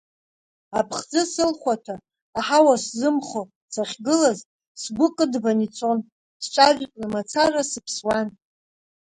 [0.79, 1.95] Аԥхӡы сылхәаҭа,
[2.39, 3.41] аҳауа сзымхо
[3.73, 4.39] сахьгылаз,
[4.81, 5.99] сгәы кыдбан ицон,
[6.43, 8.27] сҿажәкны мацара сыԥсуан.